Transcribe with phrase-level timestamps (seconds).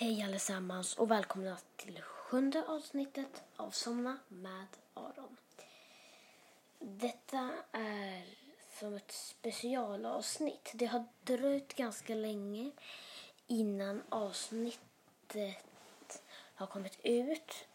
[0.00, 5.36] Hej allesammans och välkomna till sjunde avsnittet av Somna med Aron.
[6.78, 8.24] Detta är
[8.78, 10.70] som ett specialavsnitt.
[10.74, 12.70] Det har dröjt ganska länge
[13.46, 14.82] innan avsnittet
[16.54, 17.66] har kommit ut.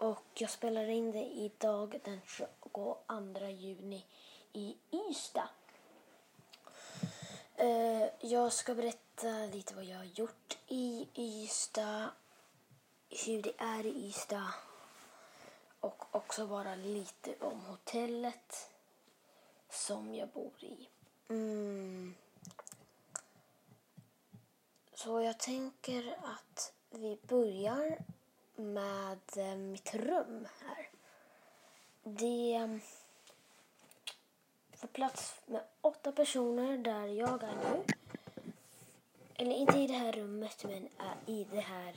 [0.00, 2.96] Och jag spelar in det idag den 22
[3.48, 4.04] juni
[4.52, 5.48] i Ystad.
[7.56, 12.10] Eh, jag ska berätta lite vad jag har gjort i Ystad,
[13.26, 14.54] hur det är i Ystad
[15.80, 18.70] och också bara lite om hotellet
[19.70, 20.88] som jag bor i.
[21.28, 22.14] Mm.
[24.94, 27.98] Så jag tänker att vi börjar
[28.56, 30.88] med eh, mitt rum här.
[32.02, 32.80] Det
[34.76, 37.97] får plats med åtta personer där jag är nu.
[39.40, 41.94] Eller inte i det här rummet, men äh, i det här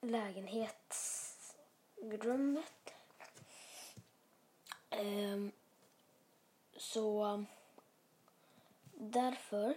[0.00, 2.94] lägenhetsrummet.
[4.90, 5.52] Um,
[6.76, 7.44] så
[8.94, 9.74] därför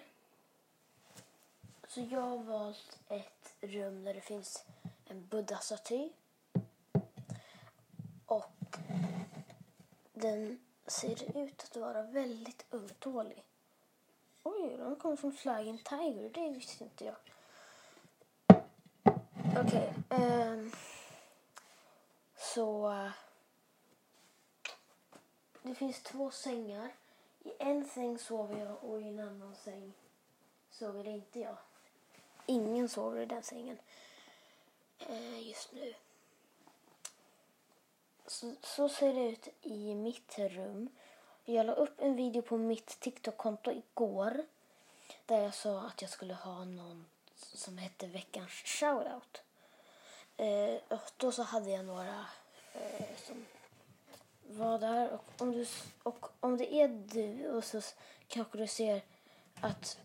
[1.88, 4.66] så jag har valt ett rum där det finns
[5.06, 6.10] en buddha-staty
[8.26, 8.78] och
[10.14, 13.44] den ser ut att vara väldigt ömtålig.
[14.50, 16.30] Oj, de kommer från Flying Tiger.
[16.30, 17.16] Det visste inte jag.
[19.58, 19.64] Okej.
[19.66, 20.72] Okay, um, ehm,
[22.36, 22.94] så...
[25.62, 26.96] Det finns två sängar.
[27.44, 29.94] I en säng sover jag och i en annan säng
[30.70, 31.58] sover inte jag.
[32.46, 33.78] Ingen sover i den sängen
[35.10, 35.94] uh, just nu.
[38.28, 40.90] Så, så ser det ut i mitt rum.
[41.50, 44.46] Jag la upp en video på mitt TikTok-konto igår
[45.26, 49.42] där jag sa att jag skulle ha någon som hette veckans shoutout.
[50.38, 52.26] Eh, och då så hade jag några
[52.74, 53.46] eh, som
[54.42, 55.66] var där och om, du,
[56.04, 57.82] och om det är du och så
[58.28, 59.02] kanske du ser
[59.62, 60.00] att,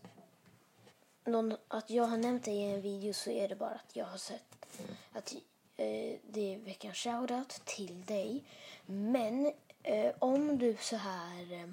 [1.23, 4.05] någon, att jag har nämnt dig i en video så är det bara att jag
[4.05, 4.65] har sett
[5.11, 5.33] att
[5.77, 8.43] eh, det är veckans shoutout till dig.
[8.85, 11.53] Men eh, om du så här...
[11.53, 11.69] Eh,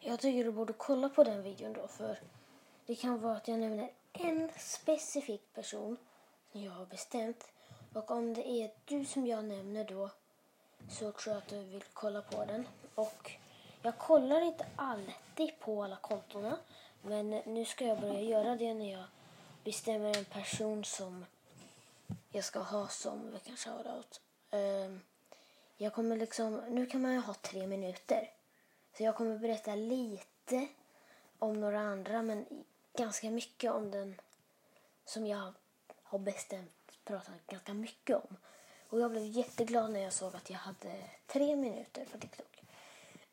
[0.00, 2.18] jag tycker du borde kolla på den videon då för
[2.86, 5.96] det kan vara att jag nämner en specifik person
[6.52, 7.52] som jag har bestämt.
[7.92, 10.10] Och om det är du som jag nämner då
[10.88, 12.68] så tror jag att du vill kolla på den.
[12.94, 13.30] Och
[13.82, 16.58] jag kollar inte alltid på alla kontona
[17.02, 19.04] men nu ska jag börja göra det när jag
[19.64, 21.24] bestämmer en person som
[22.32, 24.20] jag ska ha som veckans shoutout.
[24.50, 25.00] Um, ehm,
[25.82, 28.30] jag kommer liksom, nu kan man ju ha tre minuter.
[28.96, 30.68] Så jag kommer berätta lite
[31.38, 32.64] om några andra men
[32.96, 34.20] ganska mycket om den
[35.04, 35.52] som jag
[36.02, 36.72] har bestämt
[37.04, 38.36] prata ganska mycket om.
[38.88, 42.62] Och jag blev jätteglad när jag såg att jag hade tre minuter på TikTok.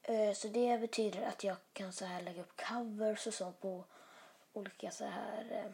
[0.02, 3.84] Eh, så det betyder att jag kan så här lägga upp covers och så på
[4.54, 5.72] olika så här eh,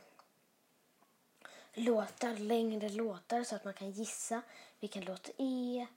[1.73, 4.41] låtar, längre låtar så att man kan gissa
[4.79, 5.87] vilken låt det är.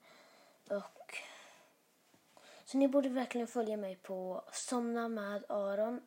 [0.71, 1.19] Och
[2.65, 6.01] så ni borde verkligen följa mig på Somna med Aron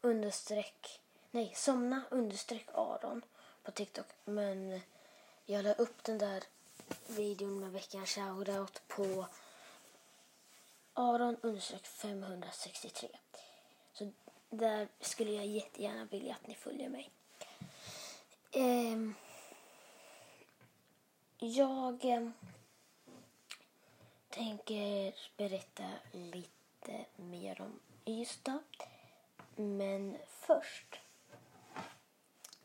[0.00, 1.00] understreck
[1.30, 3.24] nej, Somna understreck Aron
[3.62, 4.06] på TikTok.
[4.24, 4.80] Men
[5.46, 6.42] jag la upp den där
[7.06, 9.26] videon med veckans shoutout på
[10.94, 13.08] Aron understreck 563.
[13.92, 14.12] Så
[14.50, 17.10] där skulle jag jättegärna vilja att ni följer mig.
[18.50, 18.98] Eh,
[21.38, 22.30] jag eh,
[24.28, 28.62] tänker berätta lite mer om Ystad.
[29.56, 31.00] Men först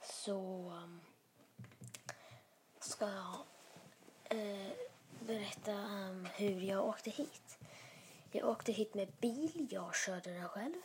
[0.02, 1.02] så um,
[2.80, 3.36] ska jag
[4.40, 4.72] eh,
[5.20, 7.58] berätta om hur jag åkte hit.
[8.32, 9.68] Jag åkte hit med bil.
[9.72, 10.82] Jag körde den själv.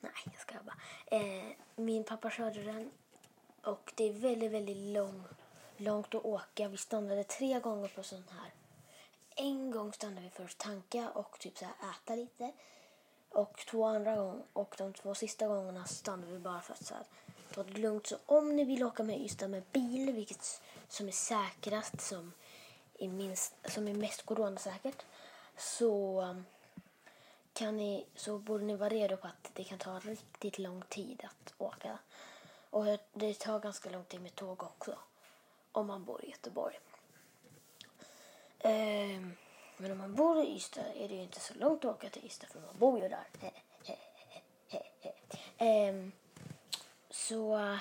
[0.00, 0.78] Nej, jag ska bara.
[1.06, 2.90] Eh, min pappa körde den
[3.62, 5.24] och det är väldigt, väldigt lång,
[5.76, 6.68] långt att åka.
[6.68, 8.52] Vi stannade tre gånger på sån här.
[9.36, 12.52] En gång stannade vi för att tanka och typ så här äta lite.
[13.28, 16.94] Och två andra gånger och de två sista gångerna stannade vi bara för att så
[16.94, 17.04] här,
[17.54, 18.06] ta det lugnt.
[18.06, 22.32] Så om ni vill åka med Ystad med bil, vilket som är säkrast, som
[22.98, 25.02] är, minst, som är mest coronasäkert,
[25.56, 26.44] så um,
[27.52, 31.24] kan ni, så borde ni vara redo på att det kan ta riktigt lång tid
[31.24, 31.98] att åka
[32.70, 34.98] och det tar ganska lång tid med tåg också.
[35.72, 36.78] Om man bor i Göteborg.
[38.66, 39.20] Eh,
[39.76, 42.24] men om man bor i Ystad är det ju inte så långt att åka till
[42.26, 43.26] Ystad för man bor ju där.
[45.58, 45.94] Eh,
[47.10, 47.78] Så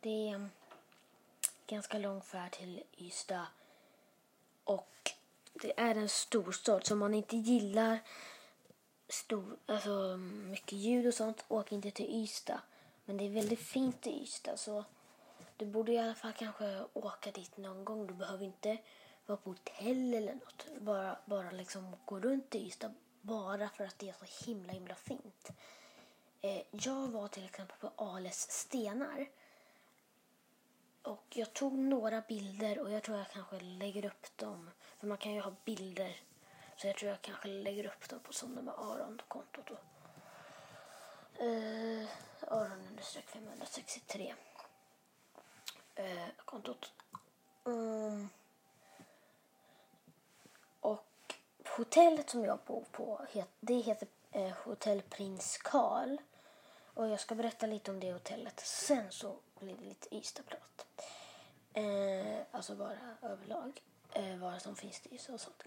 [0.00, 0.48] det är
[1.66, 3.46] ganska lång färd till Ystad.
[4.64, 5.10] Och
[5.54, 7.98] det är en storstad så om man inte gillar
[9.08, 10.16] stor, alltså
[10.46, 12.60] mycket ljud och sånt, åk inte till Ystad.
[13.04, 14.84] Men det är väldigt fint i Ystad så
[15.56, 18.06] du borde i alla fall kanske åka dit någon gång.
[18.06, 18.78] Du behöver inte
[19.30, 20.66] vara på hotell eller något.
[20.80, 24.94] Bara, bara liksom gå runt i Ystad bara för att det är så himla himla
[24.94, 25.50] fint.
[26.40, 29.28] Eh, jag var till exempel på Ales stenar.
[31.02, 34.70] Och jag tog några bilder och jag tror jag kanske lägger upp dem.
[34.98, 36.20] För man kan ju ha bilder.
[36.76, 39.78] Så jag tror jag kanske lägger upp dem på Sonne med Aron-kontot då.
[41.44, 42.08] Eh,
[42.48, 44.34] Aron 563.
[45.94, 46.92] Eh, kontot.
[47.66, 48.28] Mm.
[50.80, 51.34] Och
[51.80, 53.26] hotellet som jag bor på,
[53.60, 56.16] det heter eh, Hotell Prins Karl.
[56.94, 58.60] Och jag ska berätta lite om det hotellet.
[58.60, 60.86] Sen så blir det lite Ystadprat.
[61.72, 63.82] Eh, alltså bara överlag.
[64.12, 65.62] Eh, vad som finns i Ystad och sånt.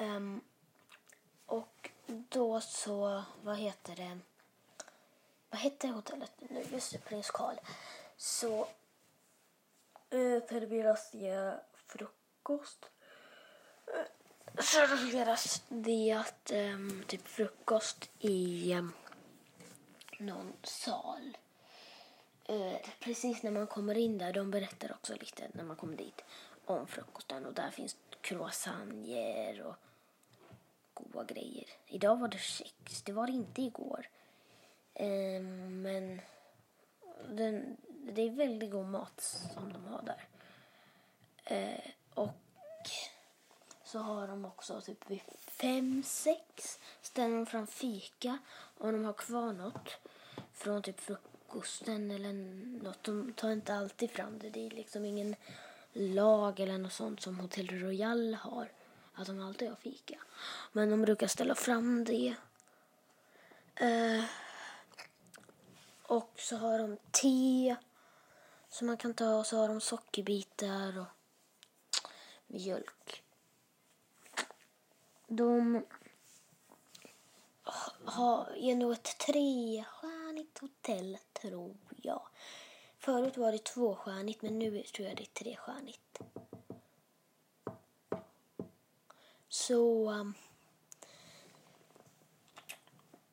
[0.00, 0.40] Um,
[1.46, 4.18] och då så, vad heter det?
[5.50, 6.64] Vad hette hotellet nu?
[6.70, 7.56] Just det, Prins Karl.
[8.16, 8.60] Så
[10.10, 12.90] eh, serveras det frukost.
[14.58, 18.92] Eh, serveras det um, typ frukost i um,
[20.18, 21.36] någon sal.
[22.50, 26.24] Uh, precis när man kommer in där, de berättar också lite när man kommer dit
[26.64, 29.76] om frukosten och där finns croissanter och
[30.94, 31.68] goda grejer.
[31.86, 34.08] Idag var det kex, det var det inte igår.
[34.94, 36.20] Um, men
[37.28, 37.76] den,
[38.12, 39.20] det är väldigt god mat
[39.54, 40.28] som de har där.
[41.50, 42.34] Uh, och
[43.94, 48.38] så har de också typ vid fem, sex ställer de fram fika
[48.78, 49.96] om de har kvar något
[50.52, 52.32] från typ frukosten eller
[52.82, 53.04] något.
[53.04, 54.50] De tar inte alltid fram det.
[54.50, 55.36] Det är liksom ingen
[55.92, 58.72] lag eller något sånt som Hotel Royal har.
[59.14, 60.18] Att de alltid har fika.
[60.72, 62.34] Men de brukar ställa fram det.
[63.74, 64.24] Eh,
[66.02, 67.76] och så har de te
[68.68, 71.06] som man kan ta och så har de sockerbitar och
[72.46, 73.23] mjölk.
[75.26, 75.84] De
[78.04, 82.22] har, är nog ett trestjärnigt hotell, tror jag.
[82.98, 86.20] Förut var det tvåstjärnigt, men nu tror jag det är trestjärnigt.
[89.48, 90.10] Så...
[90.10, 90.34] Um,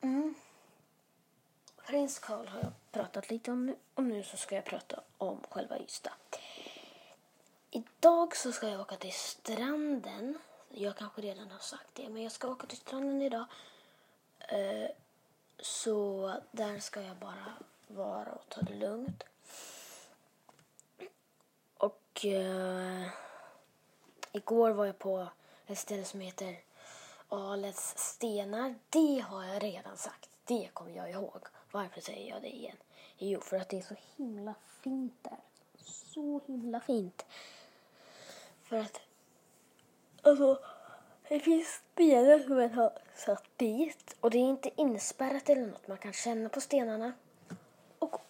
[0.01, 0.35] mm.
[1.85, 5.43] Prins Karl har jag pratat lite om nu och nu så ska jag prata om
[5.49, 6.11] själva Ystad.
[7.71, 10.37] Idag så ska jag åka till stranden.
[10.73, 13.45] Jag kanske redan har sagt det, men jag ska åka till stranden idag.
[14.39, 14.89] Eh,
[15.59, 17.53] så där ska jag bara
[17.87, 19.23] vara och ta det lugnt.
[21.77, 23.07] Och eh,
[24.31, 25.27] igår var jag på
[25.67, 26.59] ett ställe som heter
[27.29, 28.75] Alets stenar.
[28.89, 30.29] Det har jag redan sagt.
[30.45, 31.39] Det kommer jag ihåg.
[31.71, 32.77] Varför säger jag det igen?
[33.17, 34.53] Jo, för att det är så himla
[34.83, 35.39] fint där.
[35.85, 37.25] Så himla fint.
[38.63, 39.01] För att,
[40.21, 40.59] alltså,
[41.29, 45.87] det finns stenar som man har satt dit och det är inte inspärrat eller något.
[45.87, 47.13] Man kan känna på stenarna.
[47.99, 48.21] Och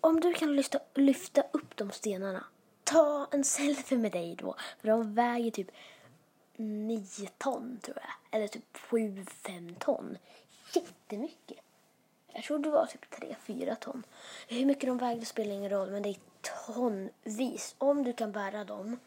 [0.00, 2.44] om du kan lyfta, lyfta upp de stenarna,
[2.84, 4.54] ta en selfie med dig då.
[4.80, 5.70] För de väger typ
[6.56, 8.36] 9 ton tror jag.
[8.36, 10.18] Eller typ 7-5 ton.
[10.74, 11.58] Jättemycket.
[12.32, 13.04] Jag tror det var typ
[13.46, 14.02] 3-4 ton.
[14.48, 16.16] Hur mycket de vägde spelar ingen roll men det är
[16.66, 17.74] tonvis.
[17.78, 18.98] Om du kan bära dem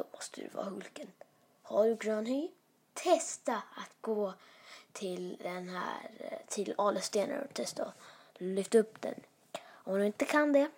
[0.00, 1.12] då måste du vara Hulken.
[1.62, 2.48] Har du grön hy?
[2.94, 4.34] Testa att gå
[4.92, 7.94] till den här eh, till Alestenen och testa att
[8.38, 9.14] lyfta upp den.
[9.62, 10.70] Om du inte kan det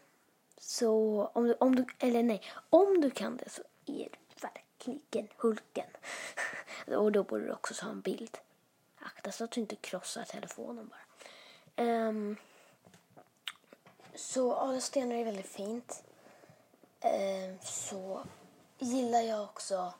[0.58, 5.28] så om du, om du eller nej, om du kan det så är du verkligen
[5.36, 5.90] Hulken.
[6.96, 8.38] och då borde du också ta en bild.
[8.98, 11.84] Akta så att du inte krossar telefonen bara.
[11.84, 12.36] Um,
[14.14, 16.04] så Alestenar är väldigt fint.
[17.04, 18.26] Um, så
[18.82, 19.94] gillar jag också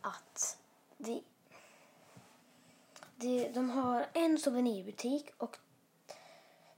[0.00, 0.58] att
[0.96, 1.20] det,
[3.16, 5.58] det, de har en souvenirbutik och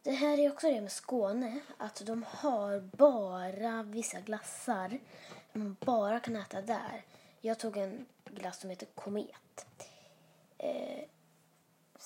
[0.03, 4.99] det här är också det med Skåne, att de har bara vissa glassar
[5.53, 7.05] man bara kan äta där.
[7.41, 9.67] Jag tog en glass som heter Komet.
[10.59, 11.05] Eh,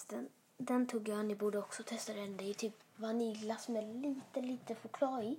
[0.08, 2.36] den, den tog jag, ni borde också testa den.
[2.36, 5.38] Det är typ vaniljglass med lite, lite choklad i.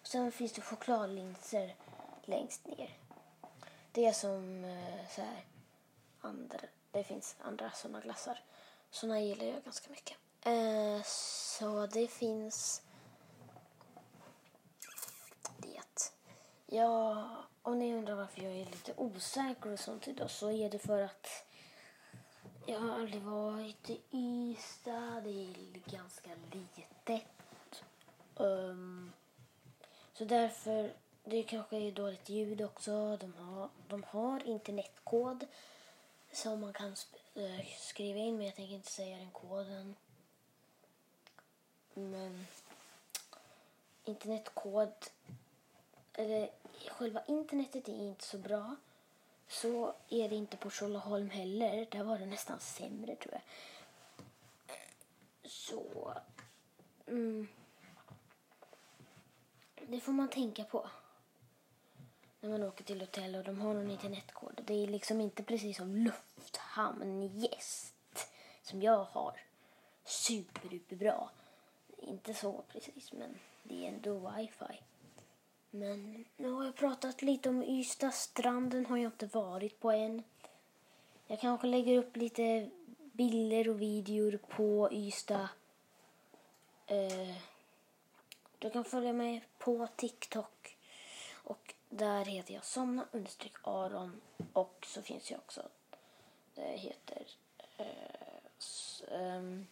[0.00, 1.74] Och sen finns det chokladlinser
[2.24, 2.98] längst ner.
[3.98, 5.44] Det är som eh, så här,
[6.20, 6.58] andra,
[6.90, 8.40] det finns andra sådana glassar.
[8.90, 10.16] Sådana gillar jag ganska mycket.
[10.44, 12.82] Eh, Så det finns
[15.58, 16.12] det.
[16.66, 17.28] Ja,
[17.62, 21.02] om ni undrar varför jag är lite osäker och sånt idag så är det för
[21.02, 21.26] att
[22.66, 25.20] jag har aldrig varit i Ystad.
[25.20, 27.22] Det är ganska litet.
[28.36, 29.12] Um,
[30.12, 30.92] så därför,
[31.30, 33.16] det kanske är dåligt ljud också.
[33.16, 35.46] De har, de har internetkod
[36.32, 36.96] som man kan
[37.34, 39.96] eh, skriva in men jag tänker inte säga den koden.
[41.94, 42.46] Men
[44.04, 44.92] internetkod,
[46.12, 46.50] eller
[46.88, 48.76] själva internetet är inte så bra.
[49.48, 51.86] Så är det inte på Tjolöholm heller.
[51.90, 53.42] Där var det nästan sämre tror jag.
[55.50, 56.14] Så...
[57.06, 57.48] Mm,
[59.86, 60.88] det får man tänka på
[62.40, 64.60] när man åker till hotell och de har någon internetkod.
[64.66, 67.94] Det är liksom inte precis som lufthamngäst
[68.62, 69.40] som jag har.
[70.04, 71.28] Superduperbra.
[71.98, 74.82] Inte så precis, men det är ändå wifi.
[75.70, 78.10] Men nu har jag pratat lite om Ystad.
[78.10, 80.22] Stranden har jag inte varit på än.
[81.26, 85.48] Jag kanske lägger upp lite bilder och videor på Ystad.
[86.86, 87.36] Eh,
[88.58, 90.76] du kan följa mig på TikTok.
[91.34, 94.20] Och där heter jag Somna understreck Aron.
[94.52, 95.68] Och så finns jag också.
[96.54, 97.26] Det heter
[97.76, 99.66] eh, um,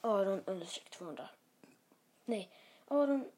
[0.00, 1.28] Aron understreck 200.
[2.24, 2.50] Nej,
[2.88, 3.30] Aron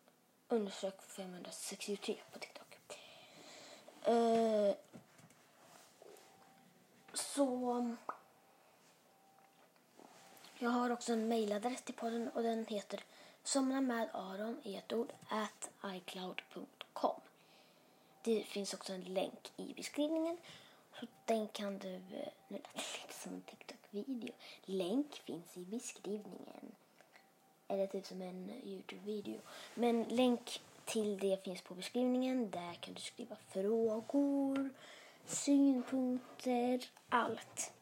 [0.48, 2.64] understreck 563 på TikTok.
[4.02, 4.74] Eh,
[7.12, 7.96] så
[10.58, 13.04] jag har också en mailadress till podden och den heter
[13.42, 17.20] somna med Aron i ett ord at icloud.com.
[18.24, 20.36] Det finns också en länk i beskrivningen
[21.00, 24.34] så den kan du, eh, nu lät det lite som en TikTok-video.
[24.64, 26.74] Länk finns i beskrivningen.
[27.68, 29.40] Eller typ som en Youtube-video.
[29.74, 32.50] Men länk till det finns på beskrivningen.
[32.50, 34.70] Där kan du skriva frågor,
[35.26, 37.72] synpunkter, allt.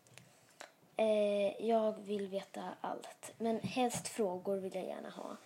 [0.97, 3.33] Eh, jag vill veta allt.
[3.39, 5.37] Men helst frågor vill jag gärna ha.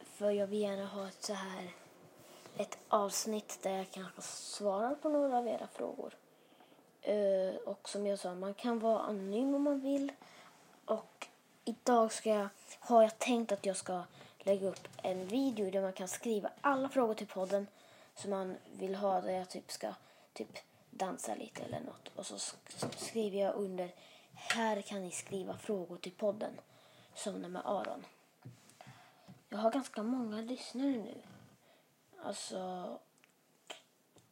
[0.00, 1.70] För jag vill gärna ha ett så här
[2.56, 6.14] ett avsnitt där jag kanske svarar på några av era frågor.
[7.08, 10.12] Uh, och som jag sa, man kan vara anonym om man vill.
[10.84, 11.26] Och
[11.64, 12.48] idag ska jag,
[12.80, 14.02] har jag tänkt att jag ska
[14.38, 17.66] lägga upp en video där man kan skriva alla frågor till podden
[18.14, 19.20] som man vill ha.
[19.20, 19.94] Där jag typ ska
[20.32, 20.58] typ
[20.90, 22.10] dansa lite eller något.
[22.16, 22.38] Och så
[22.96, 23.90] skriver jag under
[24.32, 26.52] här kan ni skriva frågor till podden.
[27.14, 28.04] Somna med Aron.
[29.48, 31.14] Jag har ganska många lyssnare nu.
[32.22, 32.98] Alltså,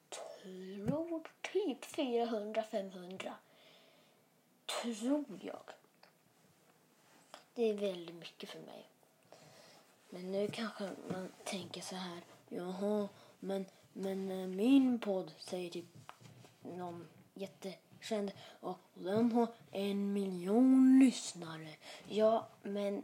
[0.09, 1.23] tror
[1.55, 3.33] typ 400-500.
[4.83, 5.71] Tror jag.
[7.55, 8.89] Det är väldigt mycket för mig.
[10.11, 12.21] Men nu kanske man tänker så här.
[12.49, 13.09] Jaha,
[13.41, 15.87] men, men eh, min podd säger typ
[16.63, 21.77] någon jättekänd och den har en miljon lyssnare.
[22.09, 23.03] Ja, men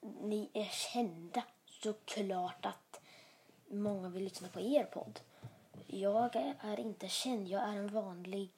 [0.00, 1.44] ni är kända.
[1.66, 2.83] Såklart att
[3.74, 5.20] många vill lyssna på er podd.
[5.86, 7.48] Jag är inte känd.
[7.48, 8.50] Jag är en vanlig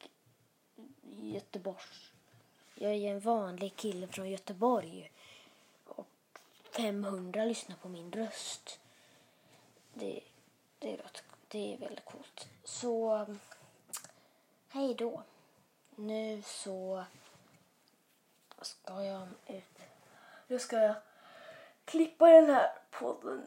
[1.21, 2.13] Göteborgs...
[2.75, 5.13] Jag är en vanlig kille från Göteborg.
[5.85, 6.09] Och
[6.77, 8.81] 500 lyssnar på min röst.
[9.95, 10.21] Det,
[10.79, 12.49] det, är, rätt, det är väldigt coolt.
[12.65, 13.27] Så,
[14.69, 15.23] hej då.
[15.95, 17.05] Nu så
[18.61, 19.79] ska jag ut.
[20.47, 20.95] Nu ska jag
[21.85, 23.47] klippa den här podden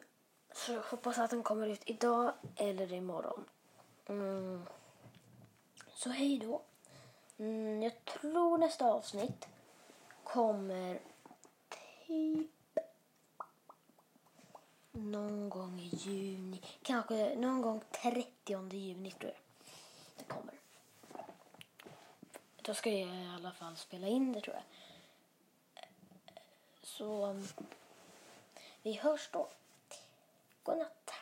[0.59, 3.45] så jag hoppas att den kommer ut idag eller imorgon.
[4.05, 4.65] Mm.
[5.93, 6.61] Så hej då.
[7.37, 9.47] Mm, jag tror nästa avsnitt
[10.23, 10.99] kommer
[12.07, 12.79] typ
[14.91, 16.61] någon gång i juni.
[16.81, 19.41] Kanske någon gång 30 juni tror jag
[20.17, 20.53] det kommer.
[22.61, 24.63] Då ska jag i alla fall spela in det tror jag.
[26.83, 27.47] Så mm,
[28.81, 29.47] vi hörs då.
[30.65, 31.13] Godnatt.